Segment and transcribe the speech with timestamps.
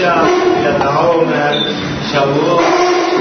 [0.00, 1.60] Pilat HaOmer,
[2.08, 2.64] Shavuot,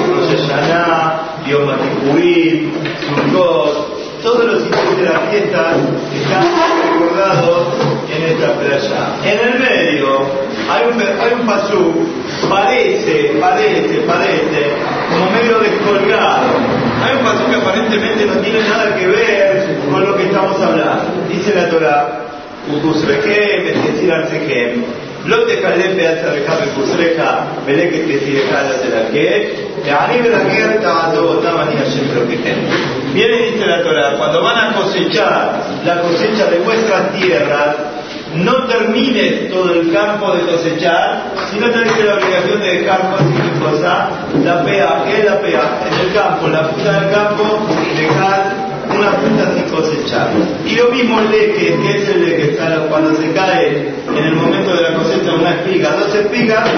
[0.07, 2.71] Rosh Hashanah, Yom HaKippurim,
[3.03, 5.75] Sukkot, todos los hijos de las fiestas
[6.15, 6.45] están
[6.93, 7.67] recordados
[8.15, 9.15] en esta playa.
[9.25, 10.21] En el medio
[10.69, 12.07] hay un, pasú,
[12.49, 14.75] parece, parece, parece,
[15.09, 16.47] como medio descolgado.
[17.03, 21.27] Hay un pasú que aparentemente no tiene nada que ver con lo que estamos hablando.
[21.29, 22.21] Dice la Torah,
[22.73, 25.08] Ukusrekem, Etesiran Sekem.
[25.28, 27.22] לא תקלל בעצמך בחוזריך
[27.64, 29.36] ולקט תסירך לצדקה,
[29.84, 32.54] ועני ולגר תעדו אותם אני השם אלוקיכם.
[33.14, 37.76] Viene dice la Torah, cuando van a cosechar la cosecha de vuestras tierras,
[38.34, 44.08] no termines todo el campo de cosechar, sino tenés la obligación de dejar cualquier cosa,
[44.42, 45.62] la pea, ¿qué es la pea?
[45.86, 47.44] En el campo, en la punta del campo,
[47.96, 48.52] dejar
[48.90, 49.47] una fruta sin
[50.65, 52.57] y lo mismo el leque, que es el
[52.89, 56.69] cuando se cae en el momento de la cosecha una espiga, dos espigas,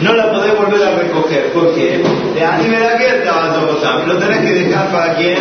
[0.00, 1.52] no la podés volver a recoger.
[1.52, 2.02] ¿Por qué?
[2.34, 2.58] De a
[4.06, 5.38] Lo tenés que dejar para quién?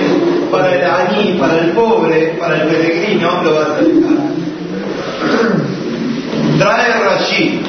[0.52, 4.44] Para el aní, para el pobre, para el peregrino, lo vas a dejar.
[6.59, 7.62] Trae Rashi.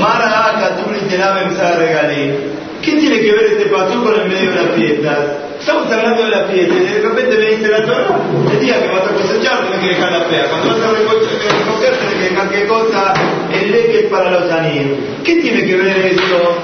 [0.00, 2.38] Mara Katuri te regalé.
[2.82, 5.18] ¿Qué tiene que ver este pastor con el medio de las fiestas?
[5.64, 8.20] Estamos hablando de la fiesta y de repente me dice la Torah,
[8.52, 11.38] el día que vas a cosechar tienes que dejar la fea, cuando vas a recoger
[11.96, 13.14] tienes que dejar qué cosa,
[13.50, 14.98] el leque para los anillos.
[15.24, 16.58] ¿Qué tiene que ver esto?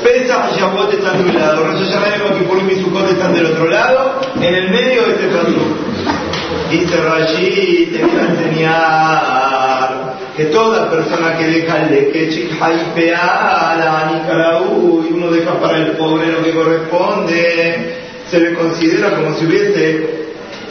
[0.00, 3.68] Pesa y Shavuot están de un lado, Rosh Hashanah, Kippurim y Sukkot están del otro
[3.68, 5.54] lado, en el medio de este pastor.
[6.70, 9.85] Dice Rashi, te voy a enseñar
[10.36, 12.24] que toda persona que deja el de que
[15.08, 17.96] y uno deja para el pobre lo que corresponde,
[18.30, 20.26] se le considera como si hubiese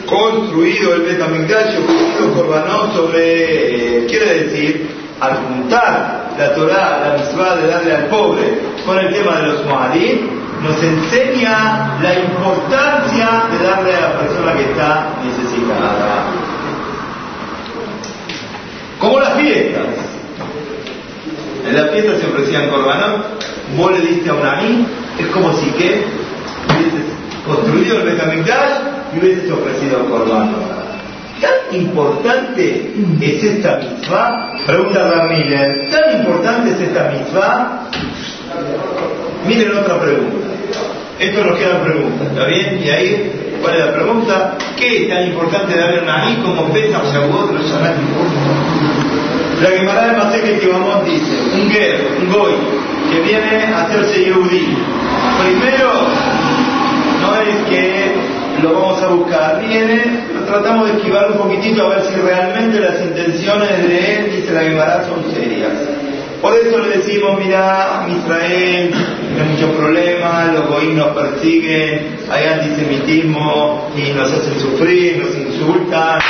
[0.06, 4.88] construido el Betamigdash o Corbanot sobre, quiere decir,
[5.20, 9.64] al juntar la Torah, la misma de darle al pobre con el tema de los
[9.66, 10.28] Moadim,
[10.62, 16.45] nos enseña la importancia de darle a la persona que está necesitada.
[19.06, 19.86] Como las fiestas.
[21.64, 23.40] En las fiestas se ofrecían corbanot,
[23.76, 24.86] vos le diste a un aní,
[25.16, 26.04] es como si que
[26.66, 27.06] hubieses
[27.46, 28.72] construido el Betamigdash
[29.14, 30.58] y hubieses ofrecido corbanot.
[31.40, 34.54] ¿Tan importante es esta mitzvah?
[34.66, 35.88] Pregunta Ramírez.
[35.92, 37.88] ¿Tan importante es esta mitzvah?
[39.46, 40.48] Miren otra pregunta.
[41.20, 42.82] Esto nos queda pregunta, ¿está bien?
[42.84, 44.58] Y ahí, ¿cuál es la pregunta?
[44.76, 48.65] ¿Qué es tan importante darle un aní como Pesach, Shavuot, Rosh
[49.62, 52.52] la Gemara de Maseke que vamos dice, un ger, un goy,
[53.10, 54.76] que viene a hacerse yehudí.
[55.42, 55.92] Primero,
[57.22, 58.14] no es que
[58.62, 63.00] lo vamos a buscar, viene, tratamos de esquivar un poquitito a ver si realmente las
[63.00, 65.72] intenciones de él, dice la Gemara, son serias.
[66.40, 73.90] Por eso le decimos, mira, Israel tiene muchos problemas, los goy nos persiguen, hay antisemitismo
[73.96, 76.20] y nos hacen sufrir, nos insultan.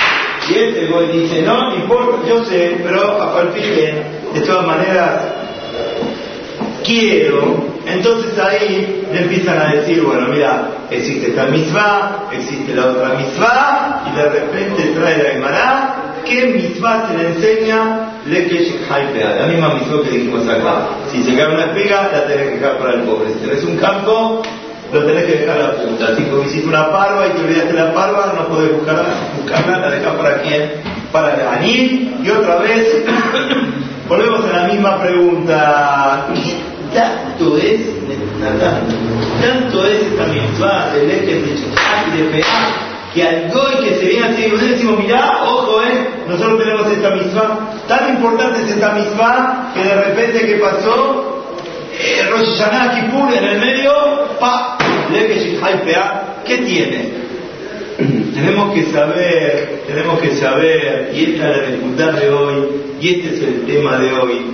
[0.48, 4.66] Y este goy dice, no, no importa, yo sé, pero a partir de, de todas
[4.66, 5.22] maneras,
[6.84, 7.66] quiero.
[7.86, 14.04] Entonces ahí le empiezan a decir, bueno, mira, existe esta misma, existe la otra misma,
[14.06, 18.10] y de repente trae la Gemara, ¿qué misma se le enseña?
[18.26, 20.88] Le que la misma misma que dijimos acá.
[21.12, 23.32] Si se cae una espiga, la tenés que dejar para el pobre.
[23.32, 24.42] Si tenés un campo,
[24.92, 26.16] lo tenés que dejar a la punta.
[26.16, 29.04] Si hiciste una parva y te olvidaste la parva, no podés buscarla,
[29.36, 30.70] buscarla la dejas para quién?
[31.12, 32.16] Para el.
[32.22, 33.04] Y otra vez,
[34.08, 36.26] volvemos a la misma pregunta.
[36.34, 37.80] ¿Qué tanto es,
[39.42, 42.44] tanto es esta misma de leche de y de peá,
[43.12, 47.10] que al goy que se viene así, nosotros decimos, mirá, ojo, eh, nosotros tenemos esta
[47.10, 51.35] misma, tan importante es esta misma, que de repente, ¿qué pasó?
[51.98, 53.92] Eh, Rosh Hashanah Kippur en el medio,
[54.38, 54.78] pa,
[56.44, 57.26] ¿qué tiene?
[58.34, 62.66] tenemos que saber, tenemos que saber, y esta es la dificultad de hoy,
[63.00, 64.46] y este es el tema de hoy,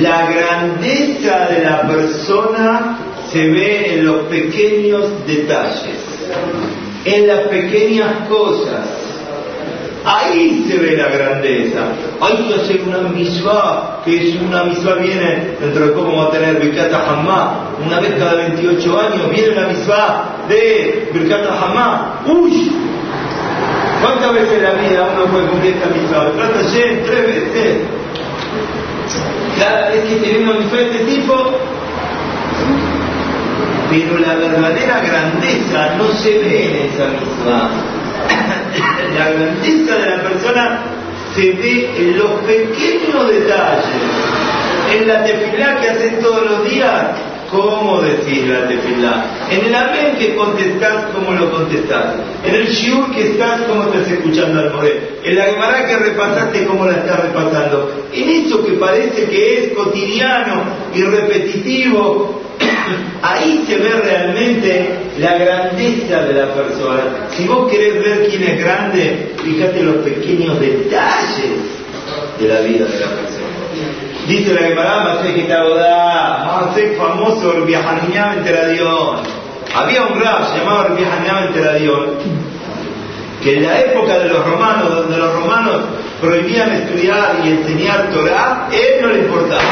[0.00, 2.98] la grandeza de la persona
[3.30, 5.98] se ve en los pequeños detalles,
[7.04, 9.11] en las pequeñas cosas.
[10.04, 11.80] Ahí se ve la grandeza.
[12.20, 16.30] Hay que hacer una misma, que es una misma viene, dentro de poco vamos a
[16.32, 22.20] tener Birkata Hamá, una vez cada 28 años viene la misma de Birkata Hamá.
[22.26, 22.72] ¡Uy!
[24.02, 26.32] ¿Cuántas veces en la vida uno puede cumplir esta misma?
[26.36, 26.58] Trata
[27.06, 27.76] tres veces.
[29.60, 31.52] Cada vez que tiene una misma este tipo,
[33.88, 37.70] pero la verdadera grandeza no se ve en esa misma
[39.18, 40.80] la grandeza de la persona
[41.34, 43.84] se ve en los pequeños detalles,
[44.92, 47.06] En la tefilá que haces todos los días,
[47.52, 49.26] ¿cómo decís la tefilá?
[49.50, 52.14] En el amén que contestás, ¿cómo lo contestás?
[52.44, 55.18] En el shiur que estás, ¿cómo estás escuchando al moré?
[55.22, 58.06] En la gemara que repasaste, ¿cómo la estás repasando?
[58.12, 60.64] En eso que parece que es cotidiano
[60.94, 62.42] y repetitivo,
[63.22, 64.88] ahí se ve realmente
[65.18, 67.28] la grandeza de la persona.
[67.36, 71.82] Si vos querés ver quién es grande, fíjate los pequeños detalles
[72.40, 73.52] de la vida de la persona.
[74.26, 75.42] Dice la Gemara, Masek y
[76.96, 79.20] Famoso, Viajaniñá Enteradión.
[79.74, 82.06] Había un rap llamado Viajaniñá Enteradión,
[83.42, 85.80] que en la época de los romanos, donde los romanos
[86.20, 89.62] prohibían estudiar y enseñar Torah, él no le importaba.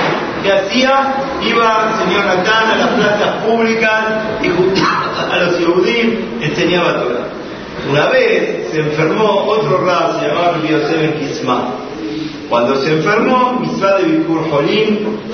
[0.43, 1.15] ¿Qué hacía?
[1.43, 4.03] Iba el señor Natán a las plazas públicas
[4.43, 7.27] y a los Yehudim enseñaba Torah.
[7.91, 11.75] Una vez se enfermó otro rab llamado Yosef Kisma.
[12.51, 14.47] Cuando se enfermó, Misra de Bikur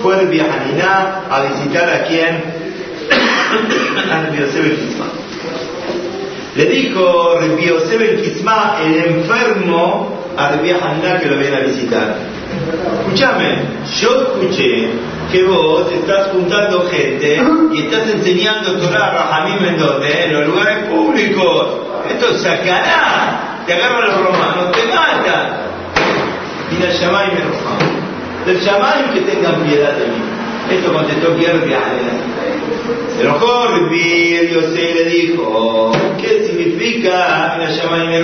[0.03, 2.37] fue de Viajaniná a visitar a quien?
[6.57, 10.75] Le dijo Yosef Kisma, el enfermo, a Rabbi
[11.21, 12.17] que lo viene a visitar.
[13.01, 13.63] Escúchame,
[13.99, 14.91] yo escuché
[15.33, 17.41] que vos estás juntando gente
[17.73, 21.69] y estás enseñando Torah a Rahamim en donde, en los lugares públicos.
[22.11, 24.76] Esto es sacará, te agarran los romanos.
[26.77, 28.53] Y del Shamay me.
[28.53, 30.23] Del Shamay que tengan piedad de mí.
[30.71, 31.61] Esto contestó Pierre
[33.17, 38.21] Se enojó Rabbi Yosef le dijo, ¿qué significa la Shamay me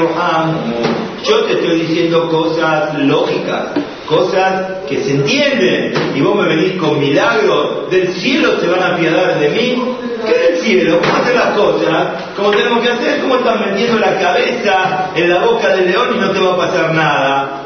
[1.24, 3.68] yo te estoy diciendo cosas lógicas,
[4.06, 5.94] cosas que se entienden.
[6.16, 7.88] Y vos me venís con milagros.
[7.90, 9.82] Del cielo se van a apiadar de mí.
[10.26, 11.00] ¿Qué del cielo?
[11.00, 12.08] ¿Cómo hacer las cosas?
[12.36, 13.20] ¿Cómo tenemos que hacer?
[13.20, 16.56] ¿Cómo están metiendo la cabeza en la boca del león y no te va a
[16.56, 17.61] pasar nada?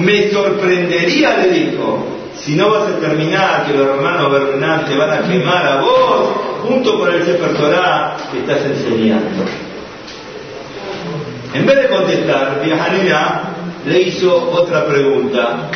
[0.00, 2.06] Me sorprendería, le dijo,
[2.36, 6.30] si no vas a terminar que los hermanos Bernán te van a quemar a vos
[6.66, 9.44] junto con el Sefer Torah que estás enseñando.
[11.52, 13.42] En vez de contestar, Viajanina
[13.86, 15.68] le hizo otra pregunta.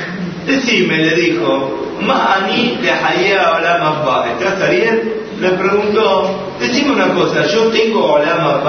[0.46, 5.12] Decime, le dijo, Ma'ani de Olam ¿Estás bien?
[5.40, 8.62] Le preguntó, decime una cosa, yo tengo Olam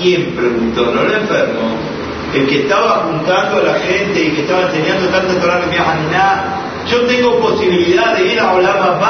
[0.00, 0.86] ¿Quién preguntó?
[0.92, 1.95] No el enfermo.
[2.36, 6.44] El que estaba juntando a la gente y que estaba enseñando tanto Torah de Viajanina,
[6.86, 9.00] yo tengo posibilidad de ir a Olam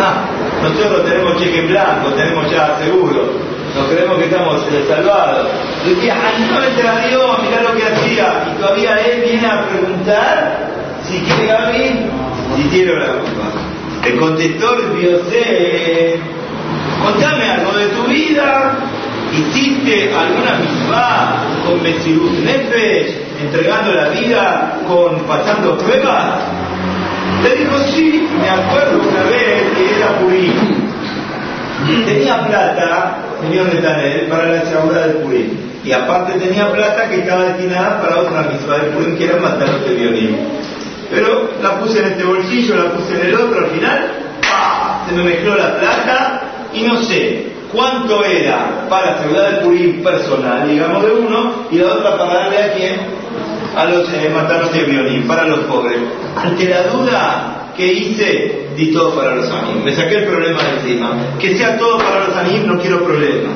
[0.00, 0.24] Ah,
[0.62, 5.48] nosotros tenemos cheque en blanco, tenemos ya seguro nos creemos que estamos salvados.
[5.86, 6.16] Decía,
[6.50, 8.44] no a Dios, mirá lo que hacía.
[8.50, 10.68] Y todavía él viene a preguntar
[11.04, 12.06] si quiere Gaby,
[12.56, 13.48] si quiere la culpa.
[14.04, 16.20] El contestor Diosé,
[17.04, 18.76] contame algo de tu vida.
[19.32, 26.40] ¿Hiciste alguna misma con Mesirut Nefesh, entregando la vida con pasando pruebas?
[27.42, 30.88] Le dijo, sí, me acuerdo una vez que era Purim
[32.04, 35.50] tenía plata, señor Netanel, para la segura del Purim.
[35.84, 39.80] Y aparte tenía plata que estaba destinada para otra misma del Purim, que era matar
[39.84, 40.36] de violín.
[41.10, 44.12] Pero la puse en este bolsillo, la puse en el otro, al final,
[45.08, 46.40] se me mezcló la plata
[46.74, 51.94] y no sé cuánto era para seguridad del Purim personal, digamos de uno, y la
[51.94, 52.96] otra para darle a quién,
[53.76, 55.98] a los eh, mataros de violín, para los pobres.
[56.36, 58.70] Ante la duda, ¿Qué hice?
[58.76, 59.84] Di todo para los amigos.
[59.84, 61.16] Me saqué el problema de encima.
[61.38, 63.50] Que sea todo para los amigos, no quiero problema.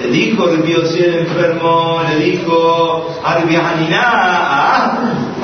[0.00, 4.98] Le dijo el el enfermo, le dijo Arbianiná, ah,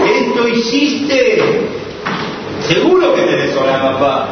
[0.06, 1.68] esto hiciste.
[2.60, 4.30] Seguro que tenés hola, papá.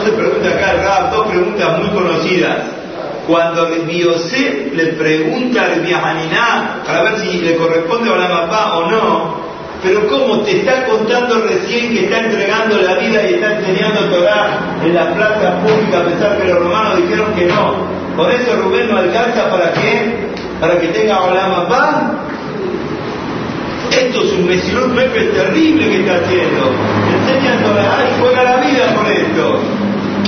[0.00, 2.56] Entonces pregunta acá dos preguntas muy conocidas.
[3.26, 9.34] Cuando Biosé le pregunta al Biahaniná para ver si le corresponde a la o no,
[9.82, 14.78] pero ¿cómo te está contando recién que está entregando la vida y está enseñando Torah
[14.82, 17.74] en las plazas públicas a pesar que los romanos dijeron que no?
[18.16, 20.30] ¿Con eso Rubén no alcanza para qué?
[20.60, 21.96] ¿Para que tenga Olama paz?
[23.90, 26.70] Esto es un Pepe terrible que está haciendo.
[27.10, 29.49] Enseña Torah y juega la vida con esto.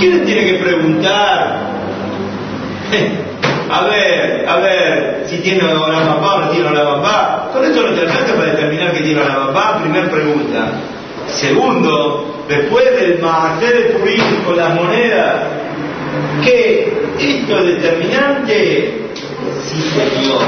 [0.03, 1.61] ¿Quién tiene que preguntar?
[3.71, 7.49] a ver, a ver, si tiene la papá o no tiene la papá.
[7.53, 10.71] Con esto no te alcanza para determinar que tiene la papá, primer pregunta.
[11.27, 15.35] Segundo, después del Mahacer de Purim con las monedas,
[16.43, 16.93] ¿qué?
[17.17, 19.07] ¿Esto es determinante?
[19.63, 20.41] Sí, señor.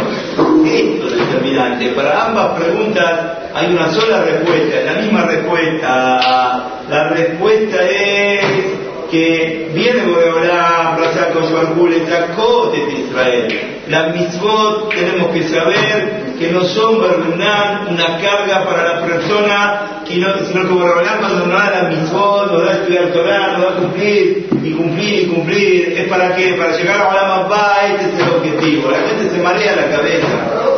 [0.66, 1.92] Esto es determinante.
[1.92, 3.10] Para ambas preguntas
[3.56, 6.68] hay una sola respuesta, la misma respuesta.
[6.90, 8.76] La respuesta es
[9.12, 13.82] que viene Boreolá, Raza Koshbarkul, de Israel.
[13.88, 20.74] La mitzvot tenemos que saber que no son una carga para la persona, sino que
[20.74, 25.22] Barbenán cuando nos da la misma, nos da estudiar Torah, nos da cumplir y cumplir
[25.22, 25.94] y cumplir.
[25.98, 26.54] ¿Es para qué?
[26.54, 28.92] Para llegar a la mamá, este es el objetivo.
[28.92, 30.28] La gente se marea la cabeza,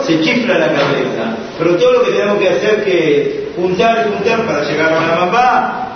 [0.04, 1.38] se chifla la cabeza.
[1.58, 5.26] Pero todo lo que tenemos que hacer que juntar y juntar para llegar a la
[5.26, 5.87] mamá,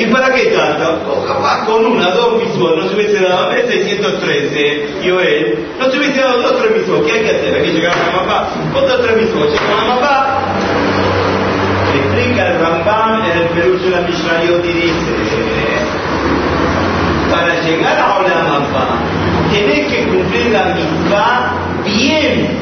[0.00, 1.12] ¿Y para qué tanto?
[1.12, 5.98] O capaz con una, dos mismos, no se hubiese dado 613, yo él, no se
[5.98, 7.02] hubiese dado dos, tres mismos.
[7.04, 7.54] ¿Qué hay que hacer?
[7.54, 8.48] Hay que llegar a la mamá.
[8.74, 10.38] Otros tres mismos, llega a la mamá.
[11.94, 15.12] Explica el Rambam en el Perú de la Mishnayot y dice,
[17.30, 19.02] para llegar a la mamá,
[19.52, 21.52] tenés que cumplir la misma
[21.84, 22.58] bien.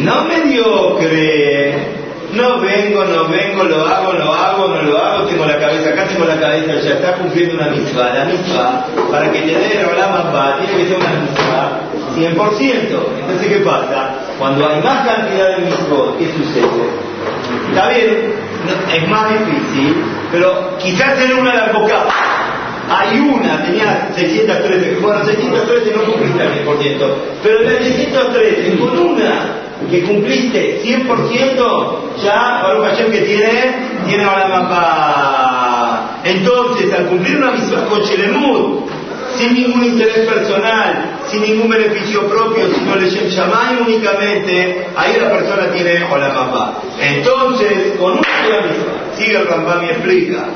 [0.00, 1.97] No mediocre
[2.38, 6.04] no vengo, no vengo, lo hago, lo hago, no lo hago, tengo la cabeza acá,
[6.04, 8.10] tengo la cabeza ya está cumpliendo una misma.
[8.14, 11.80] La misma, para que te dé la mamá, tiene que ser una misma
[12.16, 12.98] 100%.
[13.20, 14.14] Entonces, ¿qué pasa?
[14.38, 17.08] Cuando hay más cantidad de mismos, ¿qué sucede?
[17.68, 18.32] Está bien,
[18.94, 19.96] es más difícil,
[20.32, 22.04] pero quizás en una la boca
[22.90, 29.57] hay una, tenía 613, bueno, 613 no cumpliste al 100%, pero de 613, con una
[29.90, 33.74] que cumpliste 100%, ya Baruch Hashem que tiene,
[34.06, 36.20] tiene ahora mapa.
[36.24, 38.88] Entonces, al cumplir una misión con Chelemut,
[39.36, 45.70] sin ningún interés personal, sin ningún beneficio propio, sino le Shamay únicamente, ahí la persona
[45.70, 46.82] tiene la mapa.
[47.00, 48.66] Entonces, con una sola
[49.16, 50.46] sigue el Rambam y explica.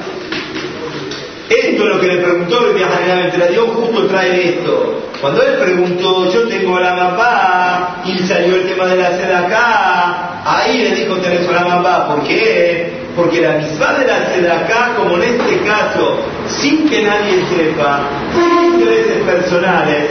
[1.49, 5.03] Esto es lo que le preguntó el de Dios justo trae esto.
[5.21, 10.43] Cuando él preguntó, yo tengo la mamá, y salió el tema de la seda acá,
[10.45, 12.09] ahí le dijo tenés la mamá.
[12.09, 13.03] ¿Por qué?
[13.15, 16.19] Porque la misma de la seda acá, como en este caso,
[16.49, 18.01] sin que nadie sepa,
[18.35, 20.11] sin intereses personales,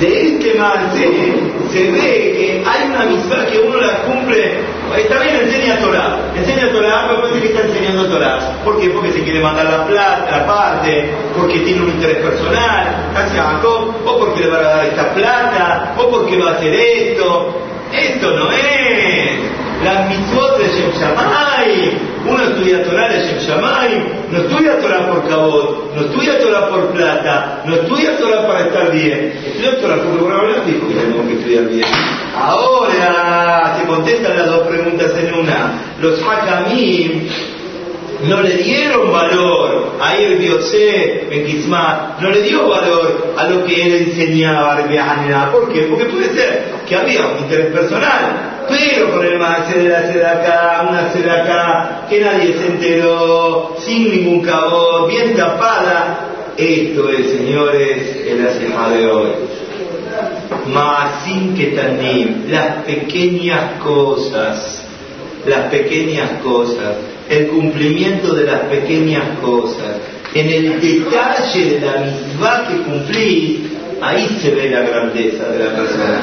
[0.00, 1.08] de este mance
[1.70, 4.60] se ve que hay una misma que uno la cumple.
[4.96, 6.18] Está bien, enseña Torah.
[6.36, 8.38] Enseña Torah, pero parece que está enseñando Torah.
[8.64, 8.90] ¿Por qué?
[8.90, 14.18] Porque se quiere mandar la plata, la parte, porque tiene un interés personal, hacia o
[14.18, 17.60] porque le va a dar esta plata, o porque va a hacer esto.
[17.92, 19.30] Esto no es.
[19.84, 22.15] Las mitzvot de Shem.
[22.28, 24.02] Uno estudia Torah Shem Shammai.
[24.30, 25.94] No estudia Torah por cabot.
[25.94, 27.62] No estudia Torah por plata.
[27.64, 29.32] No estudia Torah para estar bien.
[29.46, 31.86] Estudia Torah porque Borra dijo que tenemos que estudiar bien.
[32.36, 35.72] Ahora se contestan las dos preguntas en una.
[36.00, 37.28] Los Hakamim
[38.24, 43.82] no le dieron valor a Ir Diosé en no le dio valor a lo que
[43.82, 45.82] él enseñaba a ¿Por qué?
[45.82, 50.86] Porque puede ser que había un interés personal, pero con el más de la acá,
[50.88, 56.20] una acá, que nadie se enteró, sin ningún cabo, bien tapada.
[56.56, 59.30] Esto es, señores, el asema de hoy.
[60.72, 64.84] Más sin que tanim, las pequeñas cosas,
[65.46, 66.96] las pequeñas cosas
[67.28, 69.96] el cumplimiento de las pequeñas cosas,
[70.34, 73.58] en el detalle de la misma que cumplís,
[74.00, 76.22] ahí se ve la grandeza de la persona.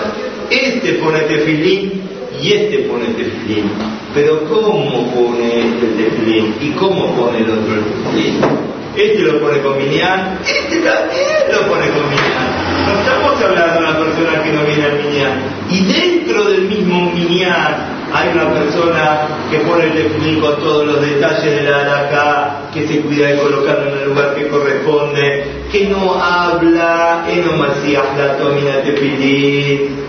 [0.50, 2.02] Este pone tefilín
[2.44, 3.72] y este pone tefilín.
[4.14, 8.38] Pero ¿cómo pone este tefilín y cómo pone el otro el?
[8.96, 12.54] Este lo pone con minián, este también lo pone con minián.
[12.86, 15.42] No estamos hablando de una persona que no viene al minián.
[15.72, 21.02] Y dentro del mismo minián hay una persona que pone el tefilín con todos los
[21.02, 25.88] detalles de la alacá, que se cuida de colocarlo en el lugar que corresponde, que
[25.88, 27.26] no habla,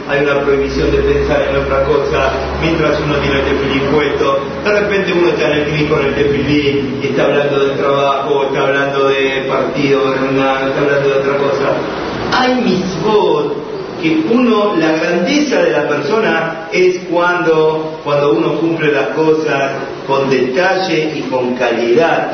[0.07, 2.31] hay una prohibición de pensar en otra cosa
[2.61, 4.39] mientras uno tiene el tefilín puesto.
[4.63, 8.45] De repente uno está en el clínico con el tefilín y está hablando del trabajo,
[8.45, 11.73] está hablando de partido, está hablando de otra cosa.
[12.39, 13.74] Hay misbot
[14.05, 19.73] que uno, la grandeza de la persona es cuando, cuando uno cumple las cosas
[20.07, 22.33] con detalle y con calidad.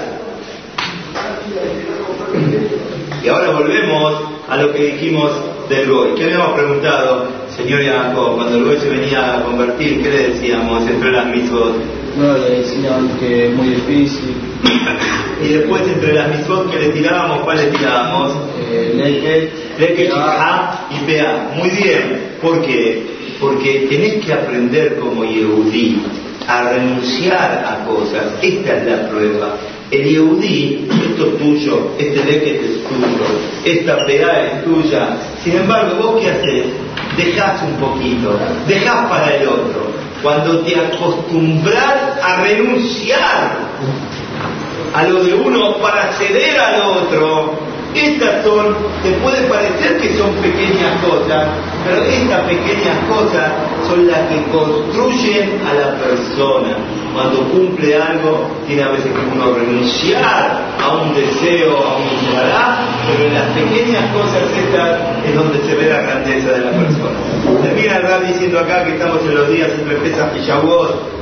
[3.22, 4.14] Y ahora volvemos
[4.48, 5.30] a lo que dijimos
[5.68, 6.14] del Goy.
[6.16, 10.02] ¿Qué habíamos preguntado, señor Jacob, cuando el Goy se venía a convertir?
[10.02, 11.76] ¿Qué le decíamos entre las?
[12.16, 14.34] No, le decían que es muy difícil.
[15.44, 18.32] y después entre las mismas que le tirábamos, ¿cuál le tirábamos?
[18.70, 19.50] Eh,
[20.90, 21.50] y PA.
[21.56, 22.30] Muy bien.
[22.42, 23.06] ¿Por qué?
[23.40, 26.02] Porque tenés que aprender como Yehudí
[26.46, 28.24] a renunciar a cosas.
[28.42, 29.56] Esta es la prueba.
[29.90, 33.26] El Yehudí, esto es tuyo, este Leket es tuyo,
[33.64, 35.16] esta PA es tuya.
[35.42, 36.66] Sin embargo, ¿vos qué haces?
[37.16, 38.38] Dejás un poquito,
[38.68, 39.99] dejás para el otro.
[40.22, 43.58] Cuando te acostumbras a renunciar
[44.94, 50.30] a lo de uno para ceder al otro, Estas son, te puede parecer que son
[50.34, 51.48] pequeñas cosas,
[51.84, 53.50] pero estas pequeñas cosas
[53.88, 56.76] son las que construyen a la persona.
[57.12, 62.40] Cuando cumple algo, tiene a veces que uno renunciar a un deseo, a un deseo,
[63.10, 67.18] pero en las pequeñas cosas estas es donde se ve la grandeza de la persona.
[67.62, 70.40] Termina el diciendo acá que estamos en los días entre Pesach y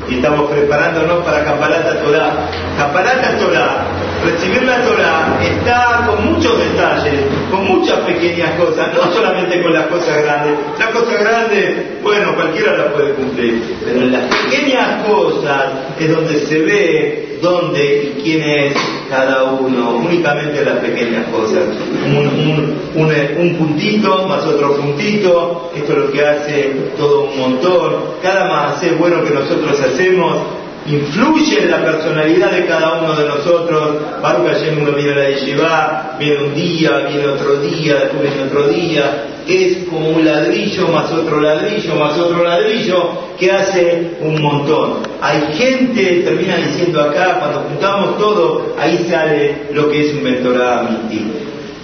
[0.08, 2.32] y estamos preparándonos para Kapalata Torah.
[2.76, 3.84] Kapalata Torah,
[4.24, 9.86] recibir la Torah, está con muchos detalles, con muchas pequeñas cosas, no solamente con las
[9.86, 10.54] cosas grandes.
[10.78, 15.64] Las cosas grandes, bueno, cualquiera las puede cumplir, pero en las pequeñas cosas
[15.98, 18.74] es donde se ve dónde y quién es
[19.08, 21.62] cada uno, únicamente las pequeñas cosas.
[22.06, 27.96] Un, un, puntito más otro puntito, esto es lo que hace todo un montón.
[28.22, 30.57] Cada más bueno que nosotros hacemos
[30.90, 33.96] influye en la personalidad de cada uno de nosotros.
[34.22, 38.42] Baruch Hashem uno viene a la yeshiva, viene un día, viene otro día, después viene
[38.48, 39.24] otro día.
[39.46, 44.98] Es como un ladrillo más otro ladrillo más otro ladrillo que hace un montón.
[45.20, 50.88] Hay gente, termina diciendo acá, cuando juntamos todo, ahí sale lo que es un mentorado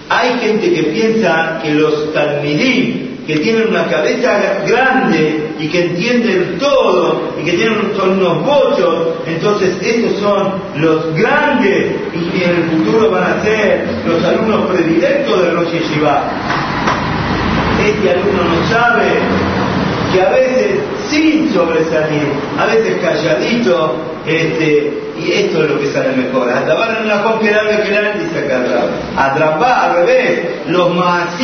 [0.08, 6.58] Hay gente que piensa que los talmidim que tienen una cabeza grande y que entienden
[6.58, 12.50] todo y que tienen son unos bochos, entonces esos son los grandes y que en
[12.50, 16.30] el futuro van a ser los alumnos predilectos de Rosh Yeshiva.
[17.86, 19.04] Este alumno no sabe
[20.14, 20.80] que a veces
[21.11, 22.28] sin sobresalir,
[22.59, 26.49] a veces calladito, este, y esto es lo que sale mejor.
[26.49, 28.62] Atabar en una copia de que la dice acá
[29.16, 31.37] Atrapar al revés, los más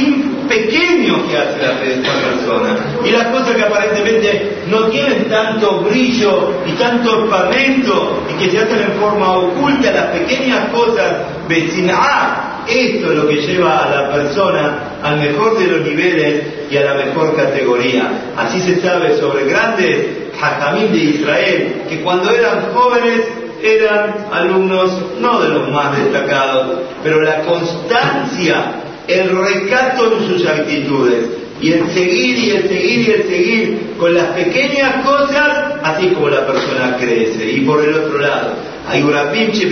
[0.48, 2.76] pequeños que hace la persona.
[3.04, 8.58] Y las cosas que aparentemente no tienen tanto brillo y tanto ornamento y que se
[8.58, 11.12] hacen en forma oculta, las pequeñas cosas,
[11.48, 12.29] vecina.
[12.70, 16.84] Esto es lo que lleva a la persona al mejor de los niveles y a
[16.84, 18.32] la mejor categoría.
[18.36, 20.06] Así se sabe sobre grandes
[20.40, 23.22] hajamim de Israel, que cuando eran jóvenes
[23.62, 28.72] eran alumnos no de los más destacados, pero la constancia,
[29.06, 34.14] el recato en sus actitudes, y el seguir y el seguir y el seguir con
[34.14, 37.50] las pequeñas cosas, así como la persona crece.
[37.50, 38.54] Y por el otro lado,
[38.88, 39.66] hay una pinche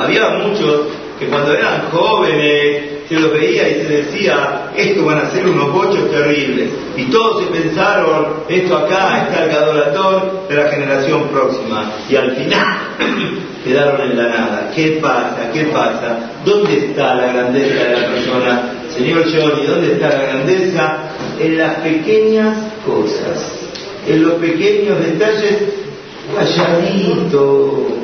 [0.00, 0.80] había muchos
[1.22, 5.72] que cuando eran jóvenes se los veía y se decía, esto van a ser unos
[5.72, 6.70] bochos terribles.
[6.96, 11.92] Y todos se pensaron, esto acá está el gadoratón de la generación próxima.
[12.08, 12.78] Y al final
[13.64, 14.72] quedaron en la nada.
[14.74, 15.50] ¿Qué pasa?
[15.52, 16.30] ¿Qué pasa?
[16.44, 18.72] ¿Dónde está la grandeza de la persona?
[18.88, 20.98] Señor Johnny, ¿dónde está la grandeza?
[21.38, 23.68] En las pequeñas cosas,
[24.06, 25.58] en los pequeños detalles
[26.34, 28.01] calladito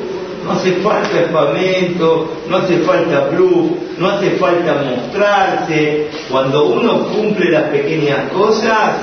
[0.49, 6.09] no hace falta espamento, no hace falta plus, no hace falta mostrarse.
[6.31, 8.97] Cuando uno cumple las pequeñas cosas,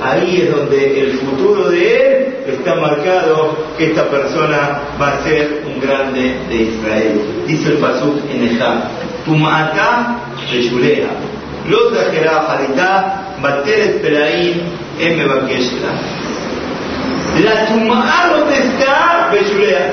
[0.00, 5.64] ahí es donde el futuro de él está marcado que esta persona va a ser
[5.66, 7.20] un grande de Israel.
[7.48, 8.58] Dice el Pasuk en el
[9.24, 10.20] Tumata
[10.52, 11.08] Reyulea.
[11.68, 14.62] Lo trajerá Haritá, Bateres Pelaín,
[15.00, 15.24] M.
[17.40, 19.30] La tumá donde está.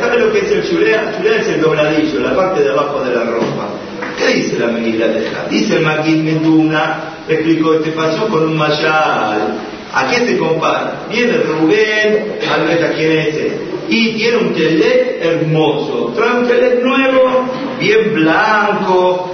[0.01, 1.17] ¿Sabe lo que es el Yulea?
[1.17, 3.69] Yulea es el dobladillo, la parte de abajo de la ropa.
[4.17, 9.57] ¿Qué dice la Megilá de Dice el Maquid Meduna, explicó, te pasó con un mayal.
[9.93, 11.05] ¿A qué se compara?
[11.09, 13.35] Viene Rubén, a ver a quién es
[13.87, 16.13] Y tiene un telet hermoso.
[16.15, 17.45] Trae un telet nuevo,
[17.79, 19.33] bien blanco,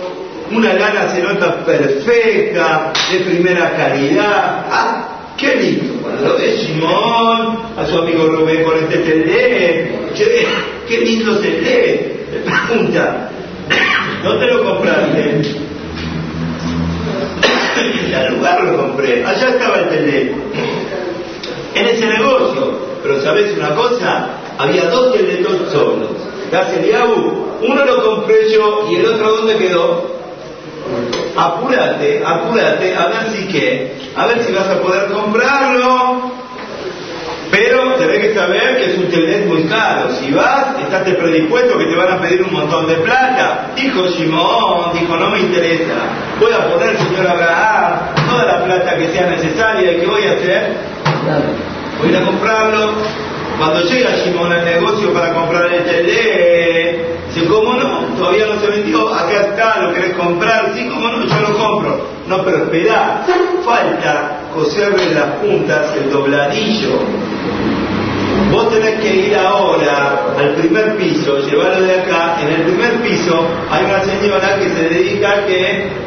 [0.51, 4.65] una lana se nota perfecta, de primera calidad.
[4.69, 7.24] Ah, qué lindo lo de Simón,
[7.77, 10.47] a su amigo Rubén con este tele, che,
[10.87, 13.29] qué lindo tele, le pregunta,
[14.23, 15.41] ¿no te lo compraste?
[17.77, 20.31] en al lugar lo compré, allá estaba el tele,
[21.75, 24.29] en ese negocio, pero ¿sabes una cosa?
[24.57, 26.11] Había dos teletón solos,
[26.51, 26.85] Gracias,
[27.61, 30.15] uno lo compré yo y el otro ¿dónde quedó?
[31.35, 36.31] apúrate, apúrate, a ver si qué, a ver si vas a poder comprarlo.
[37.55, 40.13] Pero tenés que saber que es un teléfono muy caro.
[40.15, 43.71] Si vas, estás predispuesto que te van a pedir un montón de plata.
[43.77, 45.93] Dijo Simón, dijo, no me interesa.
[46.37, 49.93] Voy a poner, señor Abraham, toda la plata que sea necesaria.
[49.93, 50.73] ¿Y qué voy a hacer?
[51.99, 52.93] Voy a ir a comprarlo.
[53.57, 57.99] Cuando llega Simón al negocio para comprar el teléfono, Dice, ¿cómo no?
[58.17, 61.25] Todavía no se vendió, acá está, lo querés comprar, sí, ¿cómo no?
[61.25, 62.14] Yo lo compro.
[62.27, 63.23] No, pero espera,
[63.63, 66.99] falta coserle las puntas, el dobladillo.
[68.51, 72.37] Vos tenés que ir ahora al primer piso, llevarlo de acá.
[72.41, 75.45] En el primer piso hay una señora que se dedica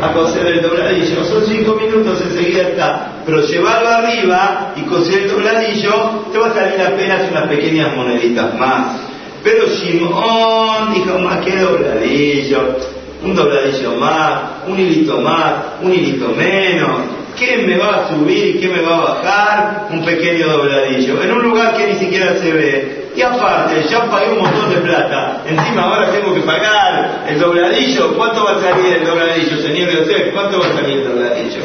[0.00, 1.24] a coser el dobladillo.
[1.24, 3.12] Son cinco minutos, enseguida está.
[3.24, 8.54] Pero llevarlo arriba y coser el dobladillo, te va a salir apenas unas pequeñas moneditas
[8.58, 8.96] más.
[9.44, 12.76] Pero Simón dijo, más que dobladillo,
[13.22, 17.00] un dobladillo más, un hilito más, un hilito menos.
[17.38, 19.86] ¿Qué me va a subir y qué me va a bajar?
[19.90, 21.22] Un pequeño dobladillo.
[21.22, 23.10] En un lugar que ni siquiera se ve.
[23.14, 25.42] Y aparte, ya pagué un montón de plata.
[25.46, 28.14] Encima ahora tengo que pagar el dobladillo.
[28.16, 30.30] ¿Cuánto va a salir el dobladillo, señor José?
[30.32, 31.62] ¿Cuánto va a salir el dobladillo?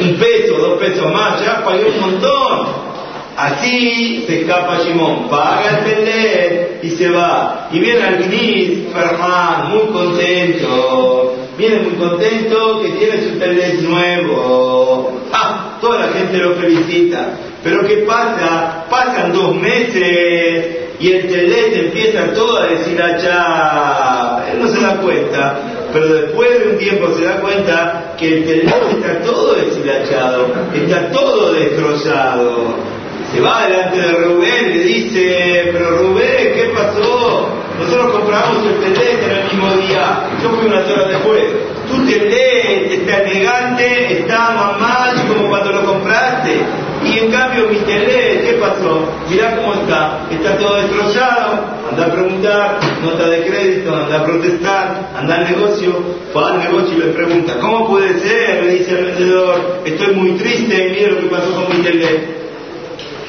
[0.00, 1.42] Un peso, dos pesos más.
[1.42, 2.95] Ya pagué un montón.
[3.36, 7.68] Así se escapa Simón, paga el telet y se va.
[7.70, 11.36] Y viene al Gnis, Ferman, muy contento.
[11.58, 15.20] Viene muy contento que tiene su telet nuevo.
[15.32, 15.76] ¡Ah!
[15.82, 17.28] Toda la gente lo felicita.
[17.62, 18.86] Pero ¿qué pasa?
[18.88, 24.46] Pasan dos meses y el telet empieza todo a decir allá.
[24.50, 25.58] Él no se da cuenta.
[25.92, 31.10] Pero después de un tiempo se da cuenta que el telet está todo deshilachado, está
[31.10, 32.95] todo destrozado
[33.32, 37.48] se va delante de Rubén y le dice, pero Rubén, ¿qué pasó?
[37.78, 41.42] Nosotros compramos el telet en el mismo día, yo fui unas horas después.
[41.88, 46.60] Tu telet está elegante, está mamá como cuando lo compraste.
[47.04, 49.06] Y en cambio mi telet, ¿qué pasó?
[49.30, 55.10] Mirá cómo está, está todo destrozado, anda a preguntar, nota de crédito, anda a protestar,
[55.16, 56.02] anda al negocio,
[56.36, 58.64] va al negocio y le pregunta, ¿cómo puede ser?
[58.64, 62.45] Le dice el vendedor, estoy muy triste, mira lo que pasó con mi telet.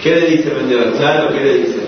[0.08, 0.94] ¿Qué le dice vendedor?
[0.94, 1.80] Claro, ¿qué le dice?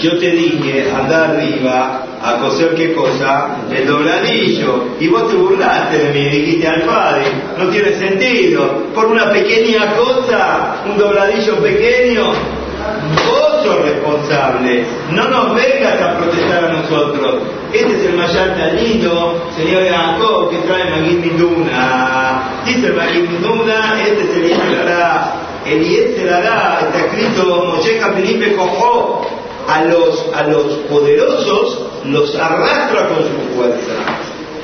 [0.00, 5.98] Yo te dije, anda arriba a coser qué cosa, el dobladillo, y vos te burlaste
[5.98, 7.24] de mí, dijiste al padre,
[7.58, 15.54] no tiene sentido, por una pequeña cosa, un dobladillo pequeño, vos sos responsable, no nos
[15.54, 17.42] vengas a protestar a nosotros.
[17.74, 22.62] Este es el Mayar tan lindo, señor Jacob, que trae Magui Minduna.
[22.64, 29.26] Dice Magui Minduna, este es el Islará Eliezer hará, está escrito, Moshe Felipe cojó
[29.68, 33.92] a los, a los poderosos, los arrastra con su fuerza.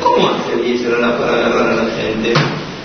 [0.03, 2.33] ¿Cómo hace Eliezer hará para agarrar a la gente?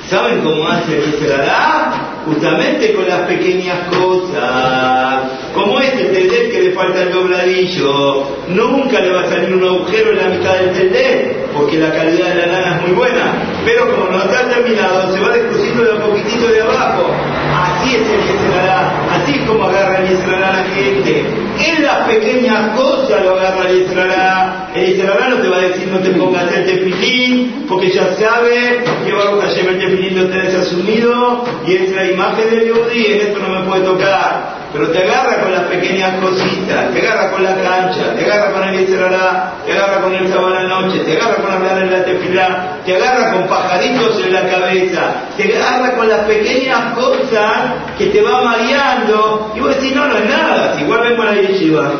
[0.09, 2.23] ¿Saben cómo hace Eliezer hará?
[2.25, 5.23] Justamente con las pequeñas cosas.
[5.53, 10.11] Como este tender que le falta el dobladillo, nunca le va a salir un agujero
[10.11, 13.33] en la mitad del tender, porque la calidad de la lana es muy buena.
[13.65, 17.38] Pero como no está terminado, se va descosiendo de a poquitito de abajo.
[17.59, 21.25] Así es el Yeserará, así es como agarra el a la gente.
[21.59, 24.69] En las pequeñas cosas lo agarra el Yeserará.
[24.73, 28.83] El Yeserará no te va a decir no te pongas el tefilín, porque ya sabe
[29.05, 33.21] que Baruch Hashem el tefilín lo tenés asumido y es la imagen de Yehudi en
[33.27, 34.58] esto no me puede tocar.
[34.71, 38.63] Pero te agarra con las pequeñas cositas, te agarra con la cancha, te agarra con
[38.69, 42.77] el Yeserará, te agarra con el sábado noche, te agarra con hablar en la tefilá,
[42.85, 48.21] te agarra con pajaritos en la cabeza, te agarra con las pequeñas cosas que te
[48.21, 49.53] va mareando.
[49.55, 51.91] Y vos decís, no, no es nada, igual vengo a la yeshiva,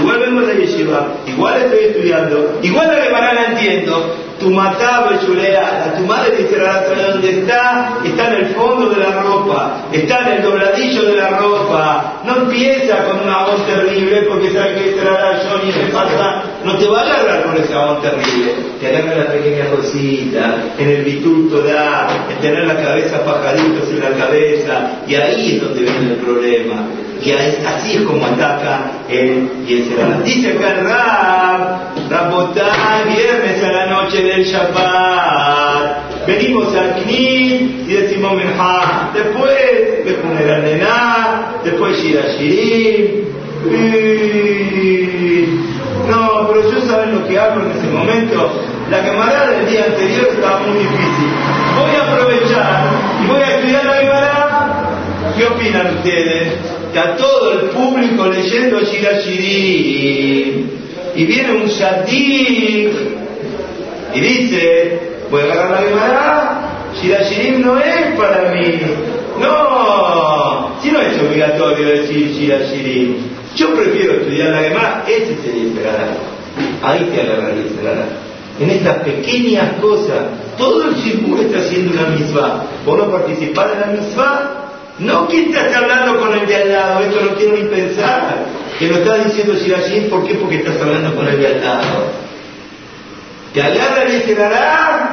[0.00, 5.10] igual vengo a la yeshiva, igual estoy estudiando, igual la Gemara la entiendo, tu mataba
[5.10, 10.38] a tu madre dice dónde está, está en el fondo de la ropa, está en
[10.38, 15.42] el dobladillo de la ropa, no empieza con una voz terrible porque sabe que será
[15.42, 19.24] yo ni se pasa, no te va a agarrar con esa voz terrible, te agarra
[19.24, 24.90] la pequeña cosita, en el bituto da, en tener la cabeza pajaditos en la cabeza,
[25.06, 26.86] y ahí es donde viene el problema.
[27.22, 30.20] Y así es como ataca el Yeserara.
[30.24, 36.26] Dice acá el Rab, Rabotá, viernes a la noche del Shabbat.
[36.26, 39.10] Venimos al Knis y decimos Menha.
[39.12, 43.39] Después le poner al Nená, después Shirashirim.
[46.08, 48.52] No, pero yo saben lo que hago en ese momento.
[48.90, 51.28] La camarada del día anterior estaba muy difícil.
[51.78, 52.84] Voy a aprovechar
[53.22, 54.90] y voy a estudiar la camarada.
[55.36, 56.54] ¿Qué opinan ustedes?
[56.86, 60.70] Está todo el público leyendo Shirashirim.
[61.14, 62.92] Y viene un Shadik
[64.14, 64.98] y dice,
[65.30, 66.60] voy a agarrar la Gemara,
[67.00, 68.80] Shirashirim no es para mí.
[69.40, 73.39] No, si no es obligatorio decir Shirashirim.
[73.60, 75.74] Yo prefiero estudiar la Gemara, ese es el
[76.82, 77.68] Ahí te agarra el
[78.58, 80.16] En estas pequeñas cosas,
[80.56, 82.64] todo el Shibur está haciendo una misma.
[82.86, 84.50] ¿Vos no participás en la misma?
[84.98, 88.46] No que estás hablando con el de al lado, esto no quiero ni pensar.
[88.78, 90.36] Que lo estás diciendo Shirashirim, ¿por qué?
[90.36, 92.04] Porque estás hablando con el de al lado.
[93.52, 95.09] Te agarra y te dará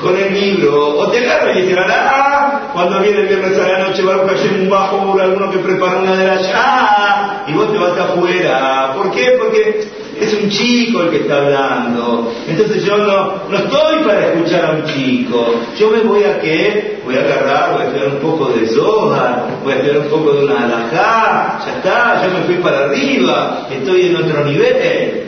[0.00, 3.88] con el libro, o te agarra y te ah, cuando viene el viernes a la
[3.88, 7.72] noche va a caer un bajo alguno que prepara una de las ah, y vos
[7.72, 8.92] te vas afuera.
[8.94, 9.36] ¿Por qué?
[9.38, 9.80] Porque
[10.20, 12.32] es un chico el que está hablando.
[12.46, 15.54] Entonces yo no, no estoy para escuchar a un chico.
[15.78, 17.00] Yo me voy a qué?
[17.04, 20.32] Voy a agarrar, voy a estudiar un poco de soja, voy a estudiar un poco
[20.32, 25.27] de una alajá, ya está, yo me fui para arriba, estoy en otro nivel.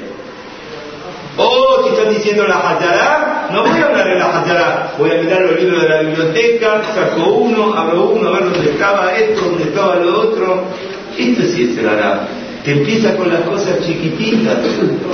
[1.42, 5.22] O si están diciendo la Hayará, no voy a hablar de la Hayará, voy a
[5.22, 9.40] mirar los libros de la biblioteca, saco uno, abro uno, a ver dónde estaba esto,
[9.46, 10.64] dónde estaba lo otro.
[11.16, 12.29] Esto sí es el Arab.
[12.62, 14.59] Te empieza con las cosas chiquititas.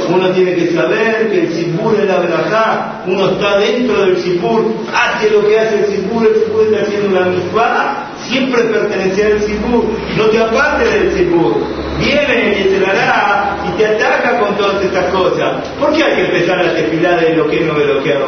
[0.08, 3.02] Uno tiene que saber que el Sibur es la verajá.
[3.06, 7.08] Uno está dentro del Sibur, hace lo que hace el Sibur, el Sibur está haciendo
[7.16, 8.10] una misma.
[8.28, 9.84] Siempre pertenece al Sibur.
[10.16, 11.86] No te apartes del Sibur.
[11.98, 15.68] Viene y se hará y te ataca con todas estas cosas.
[15.80, 18.26] ¿Por qué hay que empezar a desfilar de lo que no de lo que no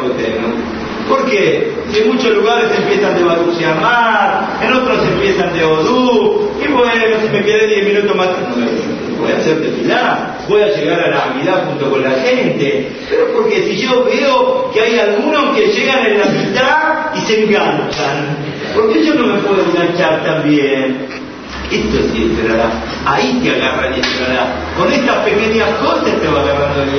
[1.09, 7.29] porque en muchos lugares empiezan de Baruch en otros empiezan de Odú, y bueno, si
[7.29, 8.27] me quedé 10 minutos más,
[9.19, 13.33] voy a hacer tefilá, voy a llegar a la mitad junto con la gente, pero
[13.33, 18.37] porque si yo veo que hay algunos que llegan en la mitad y se enganchan,
[18.75, 21.09] porque yo no me puedo enganchar también.
[21.71, 22.11] Esto es
[23.05, 24.01] Ahí te agarra el
[24.77, 26.89] Con estas pequeñas cosas te va agarrando el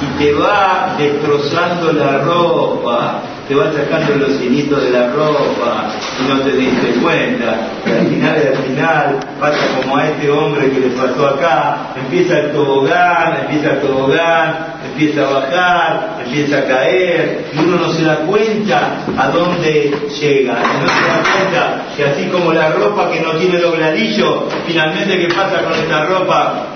[0.00, 6.28] y te va destrozando la ropa te va sacando los hilitos de la ropa y
[6.28, 7.68] no te diste cuenta.
[7.86, 12.38] Y al final, al final, pasa como a este hombre que le pasó acá, empieza
[12.38, 18.04] el tobogán, empieza el tobogán, empieza a bajar, empieza a caer, y uno no se
[18.04, 23.10] da cuenta a dónde llega, y no se da cuenta que así como la ropa
[23.10, 26.66] que no tiene dobladillo, finalmente qué pasa con esta ropa,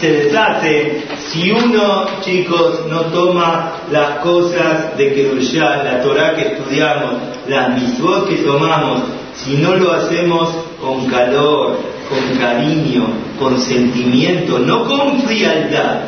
[0.00, 7.14] se deshace si uno, chicos, no toma las cosas de Kedushá, la Torah que estudiamos,
[7.48, 9.02] las misbot que tomamos,
[9.36, 11.78] si no lo hacemos con calor,
[12.12, 16.00] con cariño, con sentimiento, no con frialdad,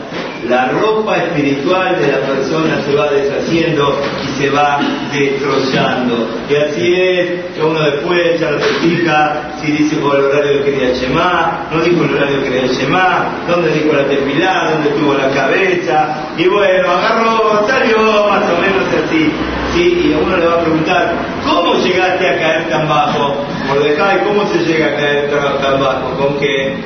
[0.48, 4.78] la ropa espiritual de la persona se va deshaciendo y se va
[5.10, 6.28] destrozando.
[6.50, 10.72] Y así es que uno después ya se fija si dice por el horario que
[10.72, 15.14] quería Shema, no dijo el horario que quería Shema, dónde dijo la tefilá, dónde tuvo
[15.14, 19.32] la cabeza, y bueno, agarró, salió más o menos así.
[19.74, 20.08] ¿sí?
[20.08, 21.14] Y a uno le va a preguntar,
[21.44, 23.44] ¿cómo llegaste a caer tan bajo?
[23.68, 26.10] Mordecai, ¿cómo se llega a caer tan bajo?
[26.18, 26.76] ¿Con qué?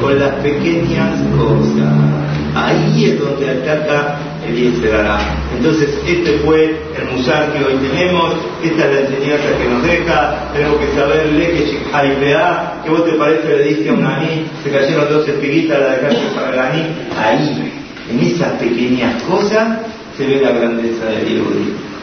[0.00, 2.14] Con las pequeñas cosas.
[2.54, 5.18] Ahí es donde ataca el Yetzerará.
[5.56, 10.52] Entonces, este fue el musar que hoy tenemos, esta es la enseñanza que nos deja,
[10.52, 14.70] tenemos que saber que Haipea, que vos te parece le dije a un aní, se
[14.70, 16.86] cayeron dos espiguitas, la dejaste para el aní,
[17.18, 17.72] ahí,
[18.10, 19.78] en esas pequeñas cosas,
[20.16, 21.46] se ve la grandeza de Dios.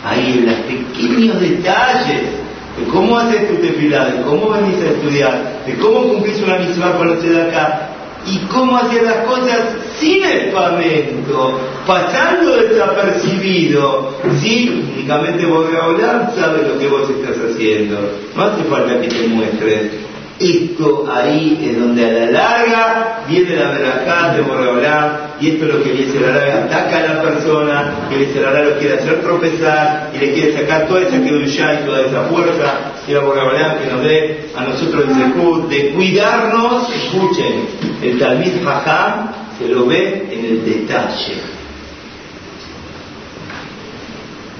[0.04, 2.41] Ahí, en los pequeños detalles
[2.78, 6.98] de cómo haces tu tefilá, de cómo venís a estudiar, de cómo cumplís una misma
[6.98, 7.92] con de acá,
[8.26, 9.60] y cómo hacer las cosas
[10.00, 14.16] sin espamento, pasando desapercibido.
[14.40, 17.98] Sí, únicamente vos hablar, sabes lo que vos estás haciendo.
[18.36, 20.11] No hace falta que te muestres.
[20.42, 25.74] Esto ahí es donde a la larga viene la verajá de Borreolán y esto es
[25.76, 30.18] lo que la larga, ataca a la persona, que la lo quiere hacer tropezar y
[30.18, 34.02] le quiere sacar toda esa ya y toda esa fuerza y la Borreolán que nos
[34.02, 37.68] dé a nosotros el de cuidarnos, escuchen,
[38.02, 41.36] el Talmid Jajam se lo ve en el detalle.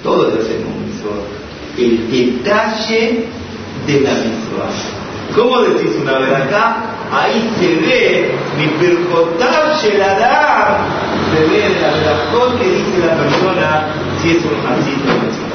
[0.04, 3.26] Todos hacemos un El detalle
[3.88, 5.01] de la misma
[5.36, 6.78] ¿Cómo decís una vez acá?
[7.12, 10.78] Ahí se ve mi percotaje la da,
[11.34, 13.88] se ve la verdad que dice la persona
[14.22, 15.52] si es un así o no es un.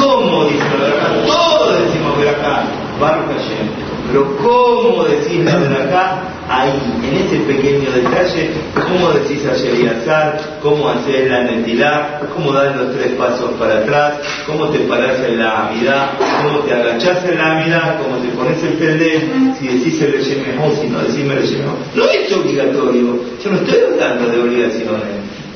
[0.00, 1.26] ¿Cómo dice la verdad?
[1.26, 2.64] Todos decimos veracá,
[3.00, 3.81] Baruch
[4.12, 6.70] Pero ¿cómo decís la verdad ahí,
[7.02, 12.94] en ese pequeño detalle, cómo decís a Sheriazar, cómo hacer la identidad, cómo dar los
[12.94, 16.10] tres pasos para atrás, cómo te parás en la amidad,
[16.42, 20.20] cómo te agachás en la amidad, cómo te pones el pende, si decís el
[20.60, 21.64] o si no decís el
[21.96, 25.08] No es obligatorio, yo no estoy hablando de obligaciones,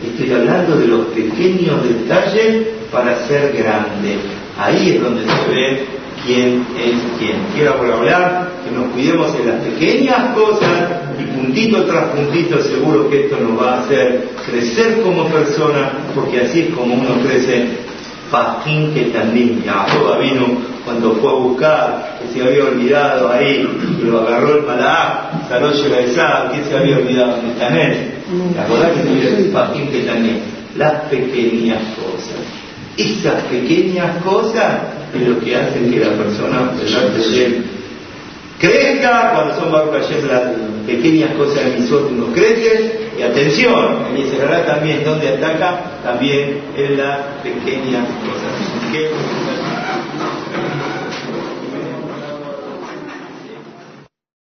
[0.03, 4.17] estoy hablando de los pequeños detalles para ser grande.
[4.59, 5.87] Ahí es donde se ve
[6.25, 7.37] quién es quién.
[7.55, 13.25] Quiero hablar que nos cuidemos en las pequeñas cosas y puntito tras puntito seguro que
[13.25, 17.87] esto nos va a hacer crecer como persona, porque así es como uno crece.
[18.31, 20.47] Fajín que también Jacob vino
[20.85, 23.69] cuando fue a buscar, que se había olvidado ahí,
[24.03, 28.15] lo agarró el malá, Saroche la que se había olvidado en Tanet.
[28.57, 30.41] La verdad que se Fajín que también,
[30.77, 32.37] las pequeñas cosas
[32.97, 34.83] Esas pequeñas cosas
[35.15, 37.76] es lo que hacen que la persona delante
[38.59, 40.43] crezca, cuando son Baruch las
[40.87, 46.99] pequeñas cosas de mis últimos crecen, y atención, en Israel también donde ataca, también en
[46.99, 49.56] las pequeñas cosas.